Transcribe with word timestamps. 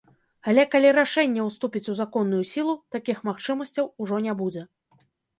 Але 0.51 0.61
калі 0.75 0.93
рашэнне 0.99 1.41
ўступіць 1.47 1.89
у 1.91 1.93
законную 1.99 2.39
сілу, 2.51 2.73
такіх 2.95 3.17
магчымасцяў 3.29 3.91
ужо 4.07 4.19
не 4.29 4.33
будзе. 4.41 4.63